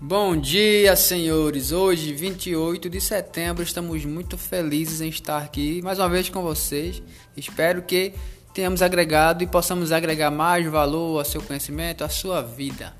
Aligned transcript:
Bom 0.00 0.36
dia, 0.36 0.94
senhores. 0.94 1.72
Hoje, 1.72 2.12
28 2.12 2.88
de 2.88 3.00
setembro, 3.00 3.64
estamos 3.64 4.04
muito 4.04 4.38
felizes 4.38 5.00
em 5.00 5.08
estar 5.08 5.38
aqui 5.38 5.82
mais 5.82 5.98
uma 5.98 6.08
vez 6.08 6.28
com 6.28 6.40
vocês. 6.40 7.02
Espero 7.36 7.82
que 7.82 8.14
tenhamos 8.54 8.80
agregado 8.80 9.42
e 9.42 9.46
possamos 9.48 9.90
agregar 9.90 10.30
mais 10.30 10.64
valor 10.66 11.18
ao 11.18 11.24
seu 11.24 11.42
conhecimento, 11.42 12.04
à 12.04 12.08
sua 12.08 12.40
vida. 12.40 12.94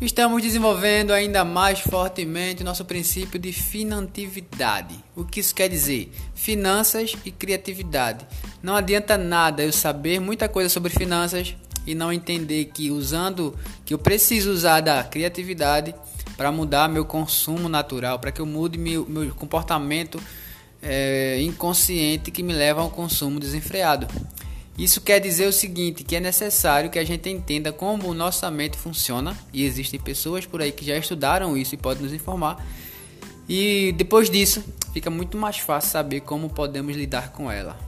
Estamos 0.00 0.40
desenvolvendo 0.44 1.12
ainda 1.12 1.44
mais 1.44 1.80
fortemente 1.80 2.62
nosso 2.62 2.84
princípio 2.84 3.36
de 3.36 3.52
finantividade. 3.52 4.94
O 5.16 5.24
que 5.24 5.40
isso 5.40 5.52
quer 5.52 5.68
dizer? 5.68 6.12
Finanças 6.36 7.16
e 7.24 7.32
criatividade. 7.32 8.24
Não 8.62 8.76
adianta 8.76 9.18
nada 9.18 9.64
eu 9.64 9.72
saber 9.72 10.20
muita 10.20 10.48
coisa 10.48 10.68
sobre 10.68 10.92
finanças 10.92 11.56
e 11.88 11.94
não 11.94 12.12
entender 12.12 12.66
que 12.66 12.90
usando 12.90 13.58
que 13.82 13.94
eu 13.94 13.98
preciso 13.98 14.50
usar 14.50 14.82
da 14.82 15.02
criatividade 15.02 15.94
para 16.36 16.52
mudar 16.52 16.86
meu 16.86 17.06
consumo 17.06 17.66
natural, 17.66 18.18
para 18.18 18.30
que 18.30 18.42
eu 18.42 18.46
mude 18.46 18.76
meu, 18.76 19.06
meu 19.08 19.34
comportamento 19.34 20.20
é, 20.82 21.40
inconsciente 21.40 22.30
que 22.30 22.42
me 22.42 22.52
leva 22.52 22.82
ao 22.82 22.90
consumo 22.90 23.40
desenfreado. 23.40 24.06
Isso 24.76 25.00
quer 25.00 25.18
dizer 25.18 25.48
o 25.48 25.52
seguinte, 25.52 26.04
que 26.04 26.14
é 26.14 26.20
necessário 26.20 26.90
que 26.90 26.98
a 26.98 27.04
gente 27.04 27.30
entenda 27.30 27.72
como 27.72 28.12
nossa 28.12 28.50
mente 28.50 28.76
funciona 28.76 29.34
e 29.50 29.64
existem 29.64 29.98
pessoas 29.98 30.44
por 30.44 30.60
aí 30.60 30.70
que 30.70 30.84
já 30.84 30.96
estudaram 30.96 31.56
isso 31.56 31.74
e 31.74 31.78
podem 31.78 32.02
nos 32.02 32.12
informar. 32.12 32.64
E 33.48 33.94
depois 33.96 34.28
disso, 34.28 34.62
fica 34.92 35.08
muito 35.08 35.38
mais 35.38 35.56
fácil 35.56 35.90
saber 35.90 36.20
como 36.20 36.50
podemos 36.50 36.94
lidar 36.94 37.32
com 37.32 37.50
ela. 37.50 37.87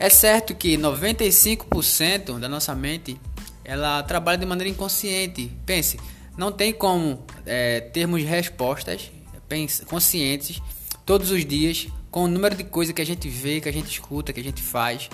É 0.00 0.08
certo 0.08 0.54
que 0.54 0.78
95% 0.78 2.38
da 2.38 2.48
nossa 2.48 2.74
mente 2.74 3.20
ela 3.62 4.02
trabalha 4.02 4.38
de 4.38 4.46
maneira 4.46 4.70
inconsciente. 4.70 5.52
Pense, 5.66 6.00
não 6.38 6.50
tem 6.50 6.72
como 6.72 7.22
é, 7.44 7.80
termos 7.80 8.22
respostas 8.22 9.12
conscientes 9.86 10.62
todos 11.04 11.30
os 11.30 11.44
dias 11.44 11.88
com 12.10 12.24
o 12.24 12.28
número 12.28 12.54
de 12.54 12.64
coisas 12.64 12.94
que 12.94 13.02
a 13.02 13.04
gente 13.04 13.28
vê, 13.28 13.60
que 13.60 13.68
a 13.68 13.72
gente 13.72 13.90
escuta, 13.90 14.32
que 14.32 14.40
a 14.40 14.42
gente 14.42 14.62
faz 14.62 15.10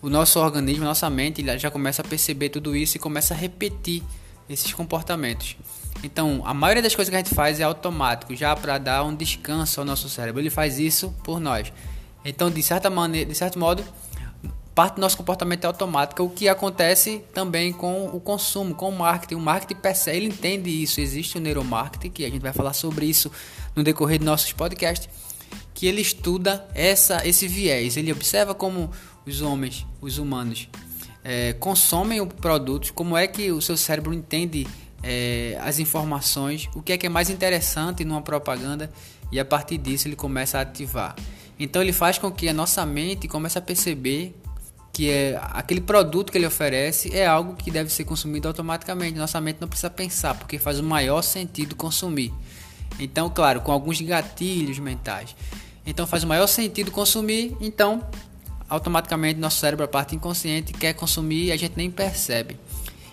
o 0.00 0.08
nosso 0.08 0.40
organismo, 0.40 0.82
nossa 0.82 1.10
mente 1.10 1.44
já 1.58 1.70
começa 1.70 2.00
a 2.00 2.04
perceber 2.04 2.48
tudo 2.48 2.74
isso 2.74 2.96
e 2.96 3.00
começa 3.00 3.34
a 3.34 3.36
repetir 3.36 4.02
esses 4.48 4.72
comportamentos. 4.72 5.58
Então, 6.02 6.42
a 6.46 6.54
maioria 6.54 6.82
das 6.82 6.94
coisas 6.94 7.10
que 7.10 7.16
a 7.16 7.18
gente 7.18 7.34
faz 7.34 7.60
é 7.60 7.64
automático, 7.64 8.34
já 8.34 8.56
para 8.56 8.78
dar 8.78 9.04
um 9.04 9.14
descanso 9.14 9.78
ao 9.78 9.86
nosso 9.86 10.08
cérebro. 10.08 10.40
Ele 10.40 10.50
faz 10.50 10.78
isso 10.78 11.14
por 11.22 11.38
nós. 11.38 11.70
Então, 12.24 12.50
de 12.50 12.62
certa 12.62 12.88
maneira, 12.88 13.28
de 13.28 13.36
certo 13.36 13.58
modo, 13.58 13.84
parte 14.74 14.96
do 14.96 15.00
nosso 15.00 15.16
comportamento 15.16 15.64
é 15.64 15.66
automático, 15.66 16.22
o 16.22 16.30
que 16.30 16.48
acontece 16.48 17.22
também 17.34 17.72
com 17.72 18.06
o 18.06 18.20
consumo, 18.20 18.74
com 18.74 18.88
o 18.88 18.98
marketing. 18.98 19.34
O 19.34 19.40
marketing 19.40 19.80
percebe, 19.80 20.16
ele 20.16 20.26
entende 20.26 20.70
isso. 20.82 21.00
Existe 21.00 21.38
o 21.38 21.40
neuromarketing, 21.40 22.10
que 22.10 22.24
a 22.24 22.30
gente 22.30 22.42
vai 22.42 22.52
falar 22.52 22.72
sobre 22.72 23.06
isso 23.06 23.30
no 23.76 23.82
decorrer 23.82 24.18
de 24.18 24.24
nossos 24.24 24.52
podcasts, 24.52 25.08
que 25.74 25.86
ele 25.86 26.00
estuda 26.00 26.66
essa 26.74 27.26
esse 27.26 27.46
viés. 27.46 27.96
Ele 27.96 28.12
observa 28.12 28.54
como 28.54 28.90
os 29.26 29.42
homens, 29.42 29.86
os 30.00 30.18
humanos, 30.18 30.68
é, 31.22 31.52
consomem 31.54 32.20
o 32.20 32.26
produto, 32.26 32.92
como 32.94 33.16
é 33.16 33.26
que 33.26 33.52
o 33.52 33.60
seu 33.60 33.76
cérebro 33.76 34.12
entende 34.12 34.66
é, 35.02 35.58
as 35.60 35.78
informações, 35.78 36.68
o 36.74 36.82
que 36.82 36.92
é 36.92 36.98
que 36.98 37.06
é 37.06 37.08
mais 37.08 37.30
interessante 37.30 38.04
numa 38.04 38.22
propaganda 38.22 38.90
e 39.30 39.38
a 39.38 39.44
partir 39.44 39.78
disso 39.78 40.08
ele 40.08 40.16
começa 40.16 40.58
a 40.58 40.62
ativar. 40.62 41.14
Então 41.58 41.80
ele 41.82 41.92
faz 41.92 42.18
com 42.18 42.30
que 42.30 42.48
a 42.48 42.52
nossa 42.52 42.84
mente 42.84 43.28
comece 43.28 43.58
a 43.58 43.62
perceber 43.62 44.34
que 44.92 45.10
é 45.10 45.40
aquele 45.52 45.80
produto 45.80 46.30
que 46.30 46.38
ele 46.38 46.46
oferece 46.46 47.16
é 47.16 47.26
algo 47.26 47.54
que 47.54 47.70
deve 47.70 47.90
ser 47.90 48.04
consumido 48.04 48.46
automaticamente. 48.46 49.18
Nossa 49.18 49.40
mente 49.40 49.58
não 49.60 49.68
precisa 49.68 49.88
pensar, 49.88 50.34
porque 50.34 50.58
faz 50.58 50.78
o 50.78 50.82
maior 50.82 51.22
sentido 51.22 51.74
consumir. 51.74 52.32
Então, 53.00 53.30
claro, 53.30 53.62
com 53.62 53.72
alguns 53.72 54.00
gatilhos 54.00 54.78
mentais. 54.78 55.34
Então 55.86 56.06
faz 56.06 56.22
o 56.22 56.26
maior 56.26 56.46
sentido 56.46 56.90
consumir, 56.90 57.56
então 57.60 58.06
automaticamente 58.68 59.38
nosso 59.38 59.58
cérebro, 59.58 59.84
a 59.84 59.88
parte 59.88 60.14
inconsciente, 60.14 60.72
quer 60.72 60.94
consumir 60.94 61.46
e 61.46 61.52
a 61.52 61.56
gente 61.56 61.74
nem 61.76 61.90
percebe. 61.90 62.56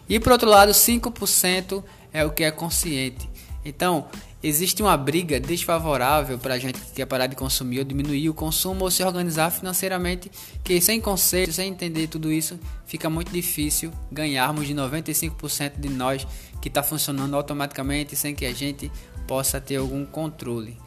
E 0.08 0.20
por 0.20 0.32
outro 0.32 0.50
lado, 0.50 0.72
5% 0.72 1.84
é 2.14 2.26
o 2.26 2.32
que 2.32 2.44
é 2.44 2.52
consciente. 2.52 3.30
Então, 3.64 4.08
existe 4.42 4.82
uma 4.82 4.96
briga 4.96 5.40
desfavorável 5.40 6.38
para 6.38 6.54
a 6.54 6.60
gente 6.60 6.80
que 6.80 6.92
quer 6.94 7.06
parar 7.06 7.28
de 7.28 7.36
consumir 7.36 7.80
ou 7.80 7.86
diminuir 7.86 8.30
o 8.30 8.34
consumo 8.34 8.86
ou 8.86 8.92
se 8.92 9.04
organizar 9.04 9.52
financeiramente, 9.52 10.32
que 10.64 10.80
sem 10.80 11.02
conceito, 11.02 11.52
sem 11.52 11.70
entender 11.70 12.08
tudo 12.08 12.32
isso, 12.32 12.60
fica 12.86 13.10
muito 13.10 13.32
difícil 13.32 13.92
ganharmos 14.12 14.68
de 14.68 14.74
95% 14.74 15.80
de 15.80 15.90
nós 15.90 16.26
que 16.62 16.70
está 16.70 16.82
funcionando 16.82 17.36
automaticamente 17.36 18.16
sem 18.16 18.34
que 18.34 18.46
a 18.46 18.54
gente 18.54 18.92
possa 19.28 19.60
ter 19.60 19.76
algum 19.76 20.06
controle. 20.06 20.78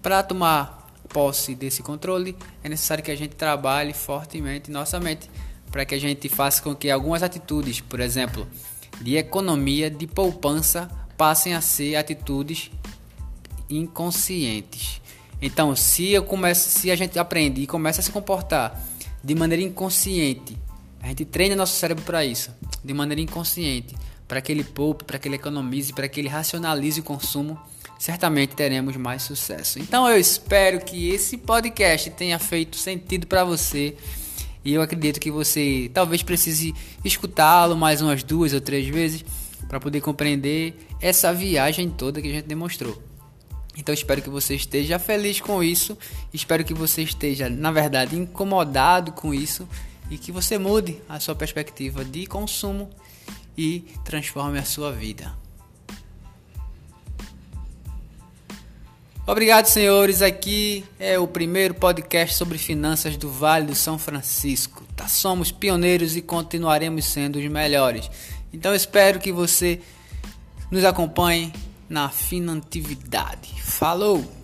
Para 0.00 0.22
tomar 0.22 0.86
posse 1.08 1.54
desse 1.54 1.82
controle, 1.82 2.36
é 2.62 2.68
necessário 2.68 3.02
que 3.02 3.10
a 3.10 3.16
gente 3.16 3.34
trabalhe 3.34 3.92
fortemente 3.92 4.70
nossa 4.70 5.00
mente 5.00 5.28
para 5.70 5.84
que 5.84 5.94
a 5.94 5.98
gente 5.98 6.28
faça 6.28 6.62
com 6.62 6.74
que 6.74 6.90
algumas 6.90 7.22
atitudes, 7.22 7.80
por 7.80 8.00
exemplo, 8.00 8.46
de 9.00 9.16
economia, 9.16 9.90
de 9.90 10.06
poupança, 10.06 10.88
passem 11.16 11.54
a 11.54 11.60
ser 11.60 11.96
atitudes 11.96 12.70
inconscientes. 13.70 15.00
Então, 15.40 15.74
se 15.74 16.10
eu 16.10 16.22
começo, 16.22 16.68
se 16.68 16.90
a 16.90 16.96
gente 16.96 17.18
aprende 17.18 17.62
e 17.62 17.66
começa 17.66 18.00
a 18.00 18.04
se 18.04 18.10
comportar 18.10 18.78
de 19.22 19.34
maneira 19.34 19.62
inconsciente, 19.62 20.56
a 21.00 21.08
gente 21.08 21.24
treina 21.24 21.56
nosso 21.56 21.76
cérebro 21.76 22.04
para 22.04 22.24
isso, 22.24 22.50
de 22.84 22.92
maneira 22.92 23.20
inconsciente, 23.22 23.94
para 24.28 24.40
que 24.40 24.52
ele 24.52 24.64
poupe, 24.64 25.04
para 25.04 25.18
que 25.18 25.28
ele 25.28 25.36
economize, 25.36 25.92
para 25.92 26.08
que 26.08 26.20
ele 26.20 26.28
racionalize 26.28 27.00
o 27.00 27.02
consumo 27.02 27.58
certamente 28.00 28.56
teremos 28.56 28.96
mais 28.96 29.22
sucesso. 29.22 29.78
Então 29.78 30.08
eu 30.08 30.18
espero 30.18 30.80
que 30.80 31.10
esse 31.10 31.36
podcast 31.36 32.08
tenha 32.10 32.38
feito 32.38 32.76
sentido 32.76 33.26
para 33.26 33.44
você. 33.44 33.94
E 34.64 34.72
eu 34.72 34.80
acredito 34.80 35.20
que 35.20 35.30
você 35.30 35.90
talvez 35.92 36.22
precise 36.22 36.74
escutá-lo 37.04 37.76
mais 37.76 38.00
umas 38.00 38.22
duas 38.22 38.54
ou 38.54 38.60
três 38.60 38.88
vezes 38.88 39.22
para 39.68 39.78
poder 39.78 40.00
compreender 40.00 40.74
essa 41.00 41.32
viagem 41.32 41.90
toda 41.90 42.22
que 42.22 42.28
a 42.28 42.32
gente 42.32 42.46
demonstrou. 42.46 43.09
Então 43.76 43.94
espero 43.94 44.20
que 44.20 44.30
você 44.30 44.54
esteja 44.54 44.98
feliz 44.98 45.40
com 45.40 45.62
isso, 45.62 45.96
espero 46.32 46.64
que 46.64 46.74
você 46.74 47.02
esteja, 47.02 47.48
na 47.48 47.70
verdade, 47.70 48.16
incomodado 48.16 49.12
com 49.12 49.32
isso 49.32 49.68
e 50.10 50.18
que 50.18 50.32
você 50.32 50.58
mude 50.58 51.00
a 51.08 51.20
sua 51.20 51.34
perspectiva 51.34 52.04
de 52.04 52.26
consumo 52.26 52.90
e 53.56 53.84
transforme 54.04 54.58
a 54.58 54.64
sua 54.64 54.90
vida. 54.92 55.32
Obrigado, 59.26 59.66
senhores. 59.66 60.22
Aqui 60.22 60.84
é 60.98 61.16
o 61.16 61.28
primeiro 61.28 61.74
podcast 61.74 62.34
sobre 62.34 62.58
finanças 62.58 63.16
do 63.16 63.30
Vale 63.30 63.66
do 63.66 63.76
São 63.76 63.96
Francisco. 63.96 64.82
Tá? 64.96 65.06
Somos 65.06 65.52
pioneiros 65.52 66.16
e 66.16 66.22
continuaremos 66.22 67.04
sendo 67.04 67.38
os 67.38 67.46
melhores. 67.46 68.10
Então 68.52 68.74
espero 68.74 69.20
que 69.20 69.30
você 69.30 69.80
nos 70.68 70.84
acompanhe 70.84 71.52
na 71.90 72.08
finantividade. 72.08 73.60
Falou! 73.60 74.39